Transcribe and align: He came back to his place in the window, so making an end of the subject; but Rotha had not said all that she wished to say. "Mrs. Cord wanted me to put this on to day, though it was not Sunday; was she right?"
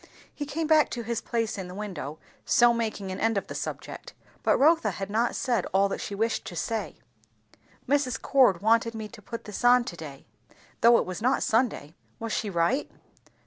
He 0.33 0.47
came 0.47 0.65
back 0.65 0.89
to 0.89 1.03
his 1.03 1.21
place 1.21 1.59
in 1.59 1.67
the 1.67 1.75
window, 1.75 2.17
so 2.43 2.73
making 2.73 3.11
an 3.11 3.19
end 3.19 3.37
of 3.37 3.45
the 3.45 3.53
subject; 3.53 4.15
but 4.41 4.57
Rotha 4.57 4.89
had 4.89 5.11
not 5.11 5.35
said 5.35 5.67
all 5.75 5.87
that 5.89 6.01
she 6.01 6.15
wished 6.15 6.43
to 6.45 6.55
say. 6.55 6.95
"Mrs. 7.87 8.19
Cord 8.19 8.63
wanted 8.63 8.95
me 8.95 9.07
to 9.09 9.21
put 9.21 9.43
this 9.45 9.63
on 9.63 9.83
to 9.83 9.95
day, 9.95 10.25
though 10.81 10.97
it 10.97 11.05
was 11.05 11.21
not 11.21 11.43
Sunday; 11.43 11.93
was 12.17 12.33
she 12.33 12.49
right?" 12.49 12.89